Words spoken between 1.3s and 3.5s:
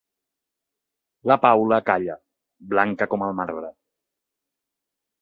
La Paula calla, blanca com el